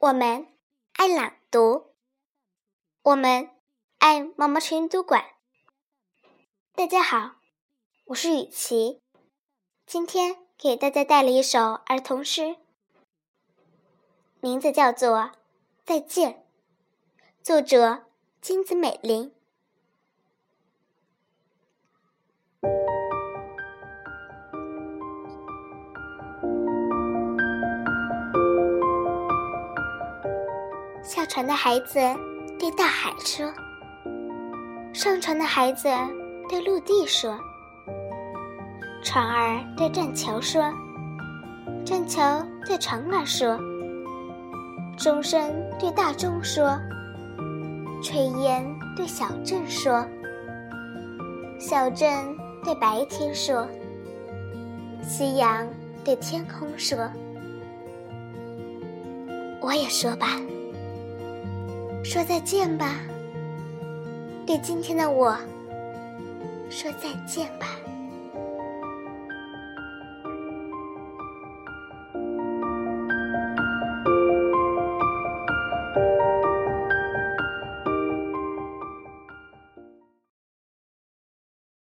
[0.00, 0.46] 我们
[0.92, 1.92] 爱朗读，
[3.02, 3.50] 我们
[3.98, 5.24] 爱毛毛晨读馆。
[6.76, 7.40] 大家好，
[8.04, 9.02] 我是雨琪，
[9.86, 12.58] 今天给大家带来一首儿童诗，
[14.38, 15.18] 名字叫做
[15.84, 16.32] 《再见》，
[17.42, 18.06] 作者
[18.40, 19.34] 金子美玲。
[31.08, 31.98] 下船的孩子
[32.58, 33.50] 对大海说
[34.92, 35.88] ：“上船的孩子
[36.50, 37.34] 对陆地说。
[39.02, 40.70] 船儿对栈桥说，
[41.82, 43.58] 栈桥对船儿说。
[44.98, 46.78] 钟声对大钟说，
[48.02, 48.62] 炊烟
[48.94, 50.06] 对小镇说，
[51.58, 53.66] 小镇对白天说，
[55.02, 55.66] 夕阳
[56.04, 56.98] 对天空说。
[59.62, 60.38] 我也说吧。”
[62.18, 62.96] 说再见吧，
[64.44, 65.38] 对今天的我
[66.68, 67.68] 说再见吧。